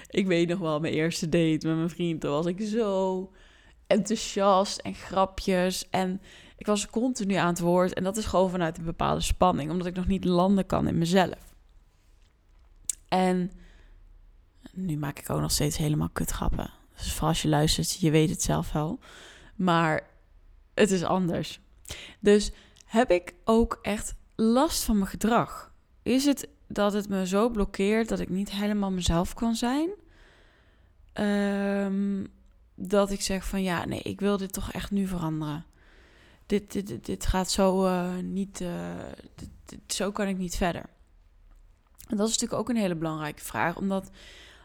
Ik 0.10 0.28
weet 0.28 0.48
nog 0.48 0.60
wel, 0.60 0.80
mijn 0.80 0.94
eerste 0.94 1.30
date 1.30 1.68
met 1.68 1.76
mijn 1.76 1.90
vriend, 1.90 2.22
toen 2.22 2.32
was 2.32 2.46
ik 2.46 2.62
zo 2.62 3.32
enthousiast 3.88 4.78
en 4.78 4.94
grapjes 4.94 5.90
en 5.90 6.22
ik 6.64 6.70
was 6.70 6.88
continu 6.88 7.34
aan 7.34 7.48
het 7.48 7.60
woord 7.60 7.94
en 7.94 8.04
dat 8.04 8.18
is 8.18 8.26
gewoon 8.26 8.50
vanuit 8.50 8.78
een 8.78 8.84
bepaalde 8.84 9.22
spanning, 9.22 9.72
omdat 9.72 9.88
ik 9.88 9.96
nog 9.96 10.08
niet 10.08 10.26
landen 10.26 10.66
kan 10.66 10.88
in 10.88 10.98
mezelf. 10.98 11.56
En 13.08 13.52
nu 14.72 14.98
maak 14.98 15.20
ik 15.20 15.30
ook 15.30 15.40
nog 15.40 15.52
steeds 15.52 15.78
helemaal 15.78 16.10
kutgrappen. 16.10 16.72
Dus 16.96 17.12
vooral 17.12 17.30
als 17.30 17.42
je 17.42 17.48
luistert, 17.48 18.00
je 18.00 18.12
weet 18.12 18.30
het 18.30 18.42
zelf 18.42 18.72
wel. 18.72 19.00
Maar 19.56 20.10
het 20.74 20.92
is 20.92 21.04
anders. 21.04 21.60
Dus 22.20 22.52
heb 22.86 23.12
ik 23.12 23.34
ook 23.44 23.80
echt 23.82 24.16
last 24.36 24.84
van 24.84 24.98
mijn 24.98 25.10
gedrag? 25.10 25.74
Is 26.04 26.26
het 26.26 26.48
dat 26.68 26.94
het 26.94 27.10
me 27.10 27.28
zo 27.28 27.50
blokkeert 27.50 28.10
dat 28.10 28.20
ik 28.20 28.30
niet 28.30 28.52
helemaal 28.52 28.92
mezelf 28.92 29.34
kan 29.34 29.56
zijn? 29.56 29.90
Ehm, 31.14 32.26
dat 32.76 33.12
ik 33.12 33.22
zeg 33.22 33.46
van 33.46 33.64
ja, 33.64 33.86
nee, 33.86 34.02
ik 34.02 34.20
wil 34.20 34.38
dit 34.38 34.54
toch 34.54 34.72
echt 34.72 34.92
nu 34.92 35.08
veranderen. 35.08 35.66
Dit, 36.54 36.72
dit, 36.72 37.06
dit, 37.06 37.26
gaat 37.26 37.52
zo 37.52 37.86
uh, 37.86 38.18
niet, 38.18 38.64
dit, 39.66 39.80
zo 39.88 40.12
kan 40.12 40.28
ik 40.28 40.38
niet 40.38 40.56
verder. 40.56 40.86
En 42.08 42.18
dat 42.18 42.28
is 42.28 42.34
natuurlijk 42.34 42.62
ook 42.62 42.70
een 42.70 42.82
hele 42.82 42.96
belangrijke 42.96 43.44
vraag, 43.44 43.78
omdat 43.78 44.10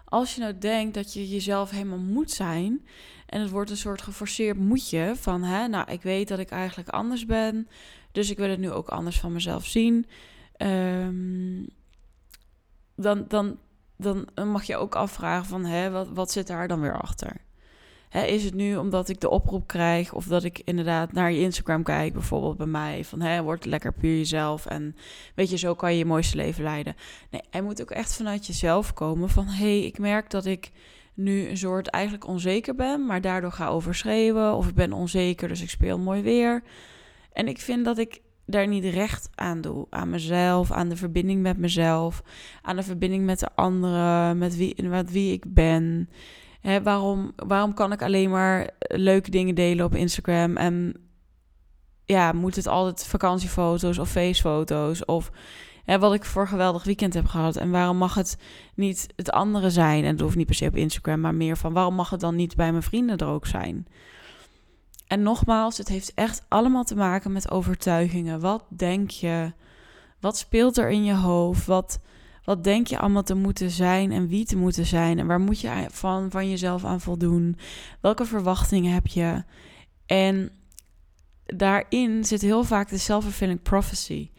als 0.04 0.35
je 0.35 0.40
nou 0.40 0.59
denkt 0.59 0.95
dat 0.95 1.12
je 1.12 1.28
jezelf 1.28 1.71
helemaal 1.71 1.99
moet 1.99 2.30
zijn 2.30 2.87
en 3.26 3.40
het 3.40 3.50
wordt 3.50 3.71
een 3.71 3.76
soort 3.76 4.02
geforceerd 4.02 4.59
moetje 4.59 5.12
van, 5.16 5.42
hè, 5.42 5.68
nou, 5.68 5.90
ik 5.92 6.02
weet 6.02 6.28
dat 6.28 6.38
ik 6.38 6.50
eigenlijk 6.50 6.88
anders 6.88 7.26
ben, 7.26 7.68
dus 8.12 8.30
ik 8.30 8.37
wil 8.37 8.50
het 8.50 8.59
nu 8.59 8.71
ook 8.71 8.88
anders 8.88 9.21
van 9.21 9.33
mezelf 9.33 9.66
zien. 9.66 10.07
Um, 10.57 11.68
dan, 12.97 13.25
dan, 13.28 13.59
dan 13.97 14.28
mag 14.35 14.64
je 14.64 14.76
ook 14.76 14.95
afvragen 14.95 15.47
van, 15.47 15.64
hè, 15.64 15.90
wat, 15.90 16.09
wat 16.09 16.30
zit 16.30 16.47
daar 16.47 16.68
dan 16.68 16.80
weer 16.80 17.00
achter? 17.00 17.47
Is 18.12 18.44
het 18.44 18.54
nu 18.54 18.76
omdat 18.76 19.08
ik 19.08 19.20
de 19.20 19.30
oproep 19.30 19.66
krijg 19.66 20.12
of 20.12 20.24
dat 20.24 20.44
ik 20.44 20.60
inderdaad 20.64 21.12
naar 21.12 21.32
je 21.32 21.40
Instagram 21.40 21.82
kijk, 21.82 22.12
bijvoorbeeld 22.12 22.56
bij 22.56 22.66
mij, 22.66 23.04
van 23.04 23.20
hè, 23.20 23.42
word 23.42 23.64
lekker 23.64 23.92
puur 23.92 24.16
jezelf 24.16 24.66
en 24.66 24.96
weet 25.34 25.50
je, 25.50 25.58
zo 25.58 25.74
kan 25.74 25.92
je 25.92 25.98
je 25.98 26.04
mooiste 26.04 26.36
leven 26.36 26.62
leiden. 26.62 26.96
Nee, 27.30 27.40
hij 27.50 27.62
moet 27.62 27.80
ook 27.82 27.90
echt 27.90 28.16
vanuit 28.16 28.46
jezelf 28.46 28.92
komen 28.92 29.28
van, 29.28 29.46
hé, 29.46 29.78
hey, 29.78 29.84
ik 29.84 29.98
merk 29.98 30.30
dat 30.30 30.46
ik 30.46 30.70
nu 31.14 31.48
een 31.48 31.56
soort 31.56 31.88
eigenlijk 31.88 32.26
onzeker 32.26 32.74
ben, 32.74 33.06
maar 33.06 33.20
daardoor 33.20 33.52
ga 33.52 33.68
overschreeuwen 33.68 34.54
of 34.54 34.68
ik 34.68 34.74
ben 34.74 34.92
onzeker, 34.92 35.48
dus 35.48 35.62
ik 35.62 35.70
speel 35.70 35.98
mooi 35.98 36.22
weer. 36.22 36.62
En 37.32 37.48
ik 37.48 37.60
vind 37.60 37.84
dat 37.84 37.98
ik 37.98 38.20
daar 38.46 38.66
niet 38.66 38.84
recht 38.84 39.30
aan 39.34 39.60
doe. 39.60 39.86
Aan 39.90 40.10
mezelf, 40.10 40.72
aan 40.72 40.88
de 40.88 40.96
verbinding 40.96 41.42
met 41.42 41.58
mezelf, 41.58 42.22
aan 42.62 42.76
de 42.76 42.82
verbinding 42.82 43.24
met 43.24 43.40
de 43.40 43.48
anderen, 43.54 44.38
met 44.38 44.56
wie, 44.56 44.82
met 44.82 45.12
wie 45.12 45.32
ik 45.32 45.54
ben. 45.54 46.08
Hè, 46.60 46.82
waarom, 46.82 47.32
waarom 47.36 47.74
kan 47.74 47.92
ik 47.92 48.02
alleen 48.02 48.30
maar 48.30 48.70
leuke 48.78 49.30
dingen 49.30 49.54
delen 49.54 49.84
op 49.84 49.94
Instagram 49.94 50.56
en 50.56 50.94
ja, 52.04 52.32
moet 52.32 52.56
het 52.56 52.66
altijd 52.66 53.06
vakantiefoto's 53.06 53.98
of 53.98 54.10
feestfoto's 54.10 55.04
of 55.04 55.30
hè, 55.84 55.98
wat 55.98 56.14
ik 56.14 56.24
voor 56.24 56.48
geweldig 56.48 56.84
weekend 56.84 57.14
heb 57.14 57.26
gehad 57.26 57.56
en 57.56 57.70
waarom 57.70 57.96
mag 57.96 58.14
het 58.14 58.38
niet 58.74 59.06
het 59.16 59.30
andere 59.30 59.70
zijn 59.70 60.04
en 60.04 60.10
het 60.10 60.20
hoeft 60.20 60.36
niet 60.36 60.46
per 60.46 60.54
se 60.54 60.66
op 60.66 60.76
Instagram, 60.76 61.20
maar 61.20 61.34
meer 61.34 61.56
van 61.56 61.72
waarom 61.72 61.94
mag 61.94 62.10
het 62.10 62.20
dan 62.20 62.36
niet 62.36 62.56
bij 62.56 62.70
mijn 62.70 62.82
vrienden 62.82 63.18
er 63.18 63.26
ook 63.26 63.46
zijn? 63.46 63.86
En 65.08 65.22
nogmaals, 65.22 65.78
het 65.78 65.88
heeft 65.88 66.12
echt 66.14 66.44
allemaal 66.48 66.84
te 66.84 66.96
maken 66.96 67.32
met 67.32 67.50
overtuigingen. 67.50 68.40
Wat 68.40 68.64
denk 68.68 69.10
je? 69.10 69.52
Wat 70.20 70.38
speelt 70.38 70.76
er 70.76 70.90
in 70.90 71.04
je 71.04 71.14
hoofd? 71.14 71.66
Wat, 71.66 72.00
wat 72.49 72.64
denk 72.64 72.87
je 72.87 72.99
allemaal 72.99 73.23
te 73.23 73.35
moeten 73.35 73.71
zijn 73.71 74.12
en 74.12 74.28
wie 74.28 74.45
te 74.45 74.57
moeten 74.57 74.87
zijn? 74.87 75.19
En 75.19 75.26
waar 75.26 75.40
moet 75.40 75.61
je 75.61 75.87
van, 75.90 76.31
van 76.31 76.50
jezelf 76.50 76.85
aan 76.85 77.00
voldoen? 77.00 77.57
Welke 78.00 78.25
verwachtingen 78.25 78.93
heb 78.93 79.07
je? 79.07 79.43
En 80.07 80.50
daarin 81.45 82.25
zit 82.25 82.40
heel 82.40 82.64
vaak 82.64 82.88
de 82.88 82.99
self-fulfilling 82.99 83.62
prophecy. 83.62 84.31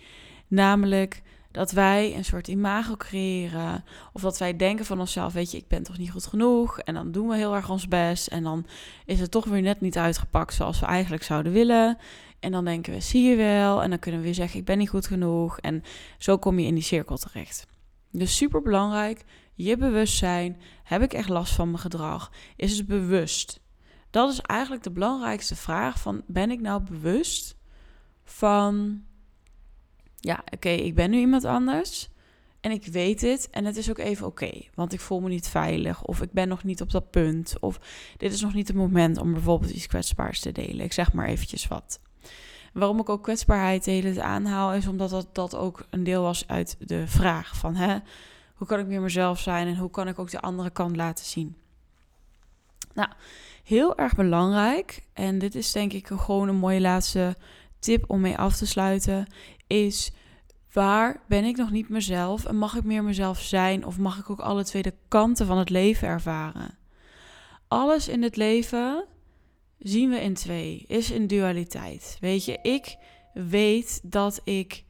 Namelijk 0.47 1.21
dat 1.51 1.71
wij 1.71 2.15
een 2.15 2.25
soort 2.25 2.47
imago 2.47 2.95
creëren. 2.95 3.83
Of 4.13 4.21
dat 4.21 4.37
wij 4.37 4.55
denken 4.55 4.85
van 4.85 4.99
onszelf, 4.99 5.33
weet 5.33 5.51
je, 5.51 5.57
ik 5.57 5.67
ben 5.67 5.83
toch 5.83 5.97
niet 5.97 6.11
goed 6.11 6.25
genoeg. 6.25 6.79
En 6.79 6.93
dan 6.93 7.11
doen 7.11 7.27
we 7.27 7.35
heel 7.35 7.55
erg 7.55 7.69
ons 7.69 7.87
best. 7.87 8.27
En 8.27 8.43
dan 8.43 8.65
is 9.05 9.19
het 9.19 9.31
toch 9.31 9.45
weer 9.45 9.61
net 9.61 9.81
niet 9.81 9.97
uitgepakt 9.97 10.53
zoals 10.53 10.79
we 10.79 10.85
eigenlijk 10.85 11.23
zouden 11.23 11.51
willen. 11.51 11.97
En 12.39 12.51
dan 12.51 12.65
denken 12.65 12.93
we, 12.93 12.99
zie 12.99 13.23
je 13.29 13.35
wel. 13.35 13.83
En 13.83 13.89
dan 13.89 13.99
kunnen 13.99 14.19
we 14.19 14.25
weer 14.25 14.35
zeggen, 14.35 14.59
ik 14.59 14.65
ben 14.65 14.77
niet 14.77 14.89
goed 14.89 15.07
genoeg. 15.07 15.59
En 15.59 15.83
zo 16.17 16.37
kom 16.37 16.59
je 16.59 16.65
in 16.65 16.73
die 16.73 16.83
cirkel 16.83 17.17
terecht. 17.17 17.67
Dus 18.11 18.35
super 18.35 18.61
belangrijk, 18.61 19.23
je 19.53 19.77
bewustzijn. 19.77 20.61
Heb 20.83 21.01
ik 21.01 21.13
echt 21.13 21.29
last 21.29 21.53
van 21.53 21.67
mijn 21.67 21.79
gedrag? 21.79 22.31
Is 22.55 22.77
het 22.77 22.87
bewust? 22.87 23.61
Dat 24.09 24.31
is 24.31 24.39
eigenlijk 24.39 24.83
de 24.83 24.91
belangrijkste 24.91 25.55
vraag 25.55 25.99
van, 25.99 26.23
ben 26.27 26.51
ik 26.51 26.61
nou 26.61 26.81
bewust 26.81 27.55
van 28.23 29.03
ja, 30.15 30.43
oké, 30.53 30.69
ik 30.69 30.95
ben 30.95 31.09
nu 31.09 31.17
iemand 31.17 31.45
anders. 31.45 32.09
En 32.61 32.71
ik 32.71 32.85
weet 32.85 33.21
het 33.21 33.49
en 33.49 33.65
het 33.65 33.77
is 33.77 33.89
ook 33.89 33.97
even 33.97 34.27
oké, 34.27 34.61
want 34.73 34.93
ik 34.93 34.99
voel 34.99 35.19
me 35.19 35.29
niet 35.29 35.47
veilig 35.47 36.03
of 36.03 36.21
ik 36.21 36.31
ben 36.31 36.47
nog 36.47 36.63
niet 36.63 36.81
op 36.81 36.91
dat 36.91 37.11
punt 37.11 37.55
of 37.59 37.79
dit 38.17 38.33
is 38.33 38.41
nog 38.41 38.53
niet 38.53 38.67
het 38.67 38.77
moment 38.77 39.17
om 39.17 39.33
bijvoorbeeld 39.33 39.71
iets 39.71 39.87
kwetsbaars 39.87 40.39
te 40.39 40.51
delen. 40.51 40.85
Ik 40.85 40.93
zeg 40.93 41.13
maar 41.13 41.27
eventjes 41.27 41.67
wat. 41.67 41.99
Waarom 42.79 42.99
ik 42.99 43.09
ook 43.09 43.23
kwetsbaarheid 43.23 43.83
de 43.83 43.91
hele 43.91 44.23
aanhaal 44.23 44.73
is 44.73 44.87
omdat 44.87 45.09
dat, 45.09 45.27
dat 45.31 45.55
ook 45.55 45.85
een 45.89 46.03
deel 46.03 46.21
was 46.21 46.47
uit 46.47 46.75
de 46.79 47.07
vraag 47.07 47.57
van 47.57 47.75
hè, 47.75 47.97
hoe 48.55 48.67
kan 48.67 48.79
ik 48.79 48.85
meer 48.85 49.01
mezelf 49.01 49.39
zijn 49.39 49.67
en 49.67 49.77
hoe 49.77 49.89
kan 49.89 50.07
ik 50.07 50.19
ook 50.19 50.31
de 50.31 50.39
andere 50.39 50.69
kant 50.69 50.95
laten 50.95 51.25
zien. 51.25 51.55
Nou, 52.93 53.09
heel 53.63 53.97
erg 53.97 54.15
belangrijk 54.15 55.03
en 55.13 55.39
dit 55.39 55.55
is 55.55 55.71
denk 55.71 55.93
ik 55.93 56.07
gewoon 56.07 56.47
een 56.47 56.55
mooie 56.55 56.81
laatste 56.81 57.35
tip 57.79 58.03
om 58.07 58.21
mee 58.21 58.37
af 58.37 58.55
te 58.55 58.67
sluiten 58.67 59.27
is 59.67 60.11
waar 60.73 61.21
ben 61.27 61.43
ik 61.43 61.57
nog 61.57 61.71
niet 61.71 61.89
mezelf 61.89 62.45
en 62.45 62.55
mag 62.55 62.75
ik 62.75 62.83
meer 62.83 63.03
mezelf 63.03 63.39
zijn 63.39 63.85
of 63.85 63.97
mag 63.97 64.19
ik 64.19 64.29
ook 64.29 64.39
alle 64.39 64.63
twee 64.63 64.81
de 64.81 64.93
kanten 65.07 65.45
van 65.45 65.57
het 65.57 65.69
leven 65.69 66.07
ervaren? 66.07 66.77
Alles 67.67 68.07
in 68.07 68.23
het 68.23 68.35
leven 68.35 69.05
zien 69.79 70.09
we 70.09 70.21
in 70.21 70.33
twee, 70.33 70.83
is 70.87 71.11
in 71.11 71.27
dualiteit. 71.27 72.17
Weet 72.19 72.45
je, 72.45 72.59
ik 72.61 72.97
weet 73.33 73.99
dat 74.03 74.41
ik 74.43 74.83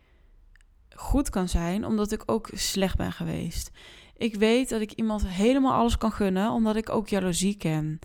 goed 0.96 1.30
kan 1.30 1.50
zijn 1.50 1.86
omdat 1.86 2.12
ik 2.12 2.24
ook 2.26 2.50
slecht 2.54 2.98
ben 2.98 3.12
geweest. 3.12 3.72
Ik 4.18 4.36
weet 4.36 4.70
dat 4.70 4.82
ik 4.82 4.92
iemand 4.92 5.28
helemaal 5.28 5.74
alles 5.74 5.98
kan 5.98 6.12
gunnen 6.12 6.52
omdat 6.52 6.76
ik 6.76 6.90
ook 6.90 7.08
jaloezie 7.08 7.58
ken. 7.58 8.00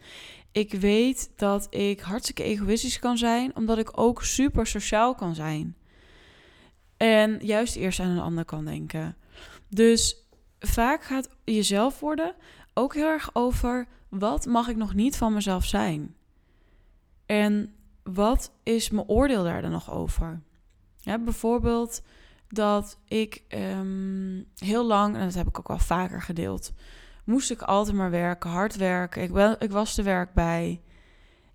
Ik 0.53 0.73
weet 0.73 1.31
dat 1.37 1.67
ik 1.75 2.01
hartstikke 2.01 2.43
egoïstisch 2.43 2.99
kan 2.99 3.19
zijn 3.19 3.57
omdat 3.57 3.79
ik 3.79 3.99
ook 3.99 4.23
super 4.23 4.67
sociaal 4.67 5.15
kan 5.15 5.35
zijn. 5.35 5.77
En 6.97 7.39
juist 7.43 7.77
eerst 7.77 8.01
aan 8.01 8.11
een 8.11 8.19
ander 8.19 8.45
kan 8.45 8.65
denken. 8.65 9.17
Dus 9.69 10.17
vaak 10.59 11.05
gaat 11.05 11.29
jezelf 11.45 12.01
worden 12.01 12.35
ook 12.75 12.95
heel 12.95 13.09
erg 13.09 13.31
over 13.33 13.87
wat 14.09 14.47
mag 14.47 14.69
ik 14.69 14.77
nog 14.77 14.95
niet 14.95 15.17
van 15.17 15.33
mezelf 15.33 15.65
zijn? 15.65 16.15
En 17.43 17.75
wat 18.03 18.53
is 18.63 18.91
mijn 18.91 19.09
oordeel 19.09 19.45
daar 19.45 19.63
dan 19.63 19.71
nog 19.71 19.91
over? 19.91 20.41
Bijvoorbeeld 21.05 22.03
dat 22.49 22.99
ik 23.09 23.43
ehm, 23.49 24.43
heel 24.59 24.85
lang, 24.85 25.17
en 25.17 25.25
dat 25.25 25.35
heb 25.35 25.49
ik 25.49 25.59
ook 25.59 25.69
wel 25.69 25.79
vaker 25.79 26.23
gedeeld, 26.23 26.73
moest 27.25 27.51
ik 27.51 27.63
altijd 27.63 27.97
maar 27.97 28.11
werken, 28.11 28.51
hard 28.51 28.77
werken. 28.77 29.23
Ik, 29.23 29.31
wel, 29.31 29.57
ik 29.59 29.71
was 29.71 29.99
er 29.99 30.05
werk 30.05 30.35
bij. 30.35 30.81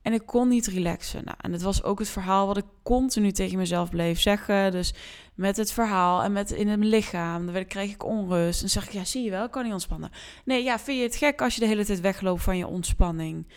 En 0.01 0.13
ik 0.13 0.25
kon 0.25 0.47
niet 0.47 0.67
relaxen. 0.67 1.25
Nou, 1.25 1.37
en 1.41 1.51
het 1.51 1.61
was 1.61 1.83
ook 1.83 1.99
het 1.99 2.09
verhaal 2.09 2.47
wat 2.47 2.57
ik 2.57 2.65
continu 2.83 3.31
tegen 3.31 3.57
mezelf 3.57 3.89
bleef 3.89 4.19
zeggen. 4.19 4.71
Dus 4.71 4.93
met 5.35 5.57
het 5.57 5.71
verhaal 5.71 6.23
en 6.23 6.31
met 6.31 6.51
in 6.51 6.67
het 6.67 6.83
lichaam. 6.83 7.45
Dan 7.45 7.65
kreeg 7.65 7.93
ik 7.93 8.05
onrust. 8.05 8.61
En 8.61 8.69
zeg 8.69 8.85
ik, 8.85 8.91
ja, 8.91 9.03
zie 9.03 9.23
je 9.23 9.29
wel, 9.29 9.45
ik 9.45 9.51
kan 9.51 9.63
niet 9.63 9.73
ontspannen. 9.73 10.11
Nee, 10.45 10.63
ja, 10.63 10.79
vind 10.79 10.97
je 10.97 11.03
het 11.03 11.15
gek 11.15 11.41
als 11.41 11.53
je 11.55 11.61
de 11.61 11.67
hele 11.67 11.85
tijd 11.85 12.01
wegloopt 12.01 12.43
van 12.43 12.57
je 12.57 12.67
ontspanning? 12.67 13.47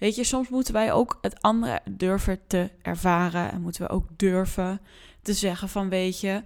Weet 0.00 0.14
je, 0.14 0.24
soms 0.24 0.48
moeten 0.48 0.72
wij 0.72 0.92
ook 0.92 1.18
het 1.20 1.42
andere 1.42 1.80
durven 1.90 2.40
te 2.46 2.70
ervaren. 2.82 3.52
En 3.52 3.60
moeten 3.60 3.82
we 3.82 3.88
ook 3.88 4.06
durven 4.16 4.80
te 5.22 5.32
zeggen 5.32 5.68
van, 5.68 5.88
weet 5.88 6.20
je, 6.20 6.42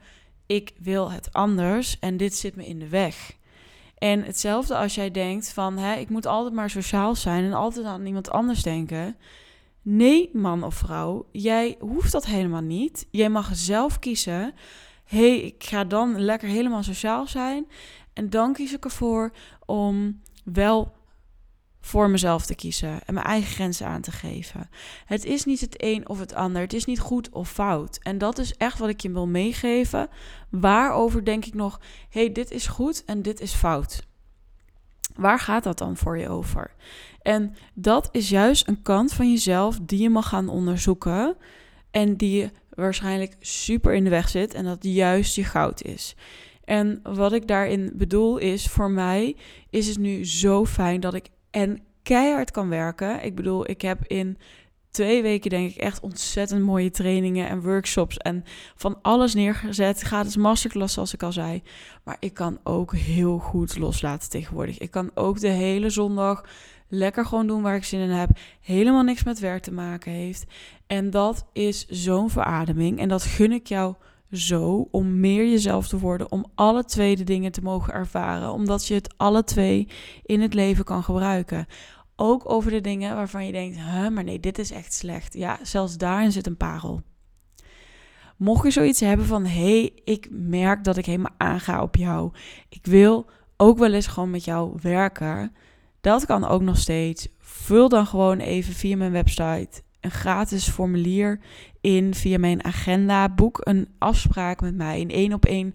ik 0.46 0.72
wil 0.78 1.10
het 1.10 1.32
anders 1.32 1.98
en 1.98 2.16
dit 2.16 2.34
zit 2.34 2.56
me 2.56 2.66
in 2.66 2.78
de 2.78 2.88
weg. 2.88 3.32
En 3.98 4.22
hetzelfde 4.22 4.76
als 4.76 4.94
jij 4.94 5.10
denkt 5.10 5.52
van, 5.52 5.78
hè, 5.78 5.94
ik 5.94 6.08
moet 6.08 6.26
altijd 6.26 6.54
maar 6.54 6.70
sociaal 6.70 7.14
zijn 7.14 7.44
en 7.44 7.52
altijd 7.52 7.86
aan 7.86 8.06
iemand 8.06 8.30
anders 8.30 8.62
denken. 8.62 9.16
Nee, 9.82 10.30
man 10.32 10.64
of 10.64 10.74
vrouw, 10.74 11.26
jij 11.32 11.76
hoeft 11.80 12.12
dat 12.12 12.26
helemaal 12.26 12.62
niet. 12.62 13.06
Jij 13.10 13.28
mag 13.28 13.50
zelf 13.52 13.98
kiezen. 13.98 14.54
hey, 15.04 15.40
ik 15.40 15.64
ga 15.64 15.84
dan 15.84 16.20
lekker 16.20 16.48
helemaal 16.48 16.82
sociaal 16.82 17.26
zijn. 17.26 17.66
En 18.12 18.30
dan 18.30 18.52
kies 18.52 18.72
ik 18.72 18.84
ervoor 18.84 19.32
om 19.66 20.20
wel 20.44 20.92
voor 21.84 22.10
mezelf 22.10 22.46
te 22.46 22.54
kiezen 22.54 23.00
en 23.06 23.14
mijn 23.14 23.26
eigen 23.26 23.52
grenzen 23.52 23.86
aan 23.86 24.00
te 24.00 24.12
geven. 24.12 24.70
Het 25.06 25.24
is 25.24 25.44
niet 25.44 25.60
het 25.60 25.74
een 25.76 26.08
of 26.08 26.18
het 26.18 26.34
ander. 26.34 26.62
Het 26.62 26.72
is 26.72 26.84
niet 26.84 27.00
goed 27.00 27.30
of 27.30 27.50
fout. 27.50 27.98
En 28.02 28.18
dat 28.18 28.38
is 28.38 28.56
echt 28.56 28.78
wat 28.78 28.88
ik 28.88 29.00
je 29.00 29.10
wil 29.10 29.26
meegeven. 29.26 30.08
Waarover 30.50 31.24
denk 31.24 31.44
ik 31.44 31.54
nog, 31.54 31.80
hey, 32.08 32.32
dit 32.32 32.50
is 32.50 32.66
goed 32.66 33.04
en 33.04 33.22
dit 33.22 33.40
is 33.40 33.52
fout. 33.52 34.06
Waar 35.14 35.38
gaat 35.38 35.64
dat 35.64 35.78
dan 35.78 35.96
voor 35.96 36.18
je 36.18 36.28
over? 36.28 36.70
En 37.22 37.56
dat 37.74 38.08
is 38.12 38.28
juist 38.28 38.68
een 38.68 38.82
kant 38.82 39.12
van 39.12 39.30
jezelf 39.30 39.78
die 39.82 40.02
je 40.02 40.10
mag 40.10 40.28
gaan 40.28 40.48
onderzoeken. 40.48 41.36
En 41.90 42.16
die 42.16 42.36
je 42.36 42.50
waarschijnlijk 42.68 43.36
super 43.40 43.94
in 43.94 44.04
de 44.04 44.10
weg 44.10 44.28
zit. 44.28 44.54
En 44.54 44.64
dat 44.64 44.78
juist 44.80 45.34
je 45.34 45.44
goud 45.44 45.82
is. 45.82 46.14
En 46.64 47.00
wat 47.02 47.32
ik 47.32 47.46
daarin 47.46 47.92
bedoel 47.94 48.38
is, 48.38 48.66
voor 48.66 48.90
mij 48.90 49.36
is 49.70 49.86
het 49.86 49.98
nu 49.98 50.26
zo 50.26 50.64
fijn 50.64 51.00
dat 51.00 51.14
ik 51.14 51.28
en 51.54 51.80
keihard 52.02 52.50
kan 52.50 52.68
werken. 52.68 53.24
Ik 53.24 53.34
bedoel, 53.34 53.70
ik 53.70 53.82
heb 53.82 54.06
in 54.06 54.38
twee 54.90 55.22
weken 55.22 55.50
denk 55.50 55.70
ik 55.70 55.76
echt 55.76 56.00
ontzettend 56.00 56.62
mooie 56.62 56.90
trainingen 56.90 57.48
en 57.48 57.62
workshops 57.62 58.16
en 58.16 58.44
van 58.76 58.98
alles 59.02 59.34
neergezet. 59.34 60.00
Gratis 60.00 60.36
masterclass 60.36 60.94
zoals 60.94 61.14
ik 61.14 61.22
al 61.22 61.32
zei. 61.32 61.62
Maar 62.04 62.16
ik 62.20 62.34
kan 62.34 62.58
ook 62.62 62.94
heel 62.94 63.38
goed 63.38 63.78
loslaten 63.78 64.30
tegenwoordig. 64.30 64.78
Ik 64.78 64.90
kan 64.90 65.10
ook 65.14 65.40
de 65.40 65.48
hele 65.48 65.90
zondag 65.90 66.44
lekker 66.88 67.26
gewoon 67.26 67.46
doen 67.46 67.62
waar 67.62 67.76
ik 67.76 67.84
zin 67.84 68.00
in 68.00 68.10
heb. 68.10 68.30
Helemaal 68.60 69.02
niks 69.02 69.24
met 69.24 69.38
werk 69.38 69.62
te 69.62 69.72
maken 69.72 70.12
heeft. 70.12 70.44
En 70.86 71.10
dat 71.10 71.46
is 71.52 71.86
zo'n 71.88 72.30
verademing. 72.30 72.98
En 72.98 73.08
dat 73.08 73.22
gun 73.22 73.52
ik 73.52 73.66
jou 73.66 73.94
zo 74.30 74.88
om 74.90 75.20
meer 75.20 75.50
jezelf 75.50 75.88
te 75.88 75.98
worden, 75.98 76.32
om 76.32 76.46
alle 76.54 76.84
twee 76.84 77.16
de 77.16 77.24
dingen 77.24 77.52
te 77.52 77.62
mogen 77.62 77.92
ervaren, 77.92 78.52
omdat 78.52 78.86
je 78.86 78.94
het 78.94 79.14
alle 79.16 79.44
twee 79.44 79.88
in 80.22 80.40
het 80.40 80.54
leven 80.54 80.84
kan 80.84 81.02
gebruiken. 81.02 81.66
Ook 82.16 82.50
over 82.50 82.70
de 82.70 82.80
dingen 82.80 83.14
waarvan 83.14 83.46
je 83.46 83.52
denkt, 83.52 83.76
huh, 83.76 84.08
maar 84.08 84.24
nee, 84.24 84.40
dit 84.40 84.58
is 84.58 84.70
echt 84.70 84.92
slecht. 84.92 85.34
Ja, 85.34 85.58
zelfs 85.62 85.96
daarin 85.96 86.32
zit 86.32 86.46
een 86.46 86.56
parel. 86.56 87.02
Mocht 88.36 88.64
je 88.64 88.70
zoiets 88.70 89.00
hebben 89.00 89.26
van, 89.26 89.44
hé, 89.44 89.78
hey, 89.78 89.92
ik 90.04 90.28
merk 90.30 90.84
dat 90.84 90.96
ik 90.96 91.06
helemaal 91.06 91.34
aanga 91.36 91.82
op 91.82 91.96
jou. 91.96 92.32
Ik 92.68 92.86
wil 92.86 93.26
ook 93.56 93.78
wel 93.78 93.92
eens 93.92 94.06
gewoon 94.06 94.30
met 94.30 94.44
jou 94.44 94.78
werken. 94.82 95.54
Dat 96.00 96.26
kan 96.26 96.44
ook 96.44 96.62
nog 96.62 96.78
steeds. 96.78 97.28
Vul 97.38 97.88
dan 97.88 98.06
gewoon 98.06 98.38
even 98.38 98.74
via 98.74 98.96
mijn 98.96 99.12
website 99.12 99.82
een 100.00 100.10
gratis 100.10 100.68
formulier 100.68 101.40
in 101.84 102.14
via 102.14 102.38
mijn 102.38 102.64
agenda. 102.64 103.28
Boek 103.28 103.60
een 103.60 103.88
afspraak 103.98 104.60
met 104.60 104.74
mij, 104.74 105.00
een 105.00 105.10
één 105.10 105.32
op 105.32 105.44
één 105.44 105.74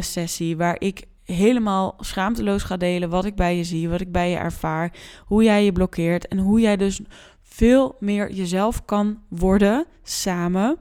sessie, 0.00 0.56
waar 0.56 0.76
ik 0.78 1.04
helemaal 1.24 1.94
schaamteloos 1.98 2.62
ga 2.62 2.76
delen 2.76 3.10
wat 3.10 3.24
ik 3.24 3.34
bij 3.34 3.56
je 3.56 3.64
zie, 3.64 3.88
wat 3.88 4.00
ik 4.00 4.12
bij 4.12 4.30
je 4.30 4.36
ervaar, 4.36 4.92
hoe 5.24 5.42
jij 5.42 5.64
je 5.64 5.72
blokkeert 5.72 6.28
en 6.28 6.38
hoe 6.38 6.60
jij 6.60 6.76
dus 6.76 7.00
veel 7.42 7.96
meer 8.00 8.32
jezelf 8.32 8.84
kan 8.84 9.18
worden 9.28 9.86
samen. 10.02 10.78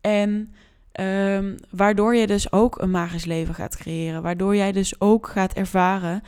En 0.00 0.52
um, 1.00 1.54
waardoor 1.70 2.14
je 2.14 2.26
dus 2.26 2.52
ook 2.52 2.80
een 2.80 2.90
magisch 2.90 3.24
leven 3.24 3.54
gaat 3.54 3.76
creëren. 3.76 4.22
Waardoor 4.22 4.56
jij 4.56 4.72
dus 4.72 5.00
ook 5.00 5.28
gaat 5.28 5.52
ervaren. 5.52 6.22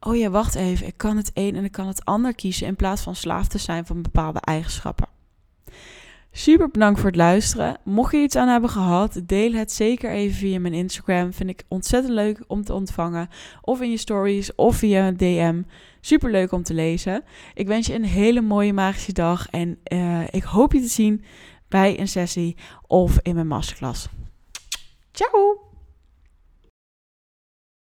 Oh 0.00 0.16
ja, 0.16 0.30
wacht 0.30 0.54
even. 0.54 0.86
Ik 0.86 0.96
kan 0.96 1.16
het 1.16 1.30
een 1.34 1.56
en 1.56 1.64
ik 1.64 1.72
kan 1.72 1.86
het 1.86 2.04
ander 2.04 2.34
kiezen. 2.34 2.66
In 2.66 2.76
plaats 2.76 3.02
van 3.02 3.14
slaaf 3.14 3.48
te 3.48 3.58
zijn 3.58 3.86
van 3.86 4.02
bepaalde 4.02 4.40
eigenschappen. 4.40 5.05
Super 6.36 6.70
bedankt 6.70 7.00
voor 7.00 7.08
het 7.08 7.18
luisteren. 7.18 7.76
Mocht 7.84 8.12
je 8.12 8.18
iets 8.18 8.36
aan 8.36 8.48
hebben 8.48 8.70
gehad, 8.70 9.20
deel 9.24 9.52
het 9.52 9.72
zeker 9.72 10.10
even 10.10 10.36
via 10.36 10.60
mijn 10.60 10.74
Instagram. 10.74 11.32
Vind 11.32 11.50
ik 11.50 11.64
ontzettend 11.68 12.14
leuk 12.14 12.44
om 12.46 12.64
te 12.64 12.72
ontvangen. 12.72 13.28
Of 13.60 13.80
in 13.80 13.90
je 13.90 13.96
stories 13.96 14.54
of 14.54 14.76
via 14.76 15.06
een 15.06 15.16
DM. 15.16 15.62
Super 16.00 16.30
leuk 16.30 16.52
om 16.52 16.62
te 16.62 16.74
lezen. 16.74 17.22
Ik 17.54 17.66
wens 17.66 17.86
je 17.86 17.94
een 17.94 18.04
hele 18.04 18.40
mooie 18.40 18.72
magische 18.72 19.12
dag. 19.12 19.48
En 19.50 19.78
uh, 19.92 20.20
ik 20.30 20.42
hoop 20.42 20.72
je 20.72 20.80
te 20.80 20.88
zien 20.88 21.24
bij 21.68 22.00
een 22.00 22.08
sessie 22.08 22.56
of 22.86 23.18
in 23.22 23.34
mijn 23.34 23.46
masterclass. 23.46 24.08
Ciao! 25.12 25.65